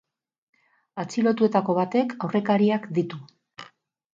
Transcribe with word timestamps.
Atxilotuetako 1.03 1.75
batek 1.81 2.15
aurrekariak 2.29 2.89
ditu. 2.99 3.21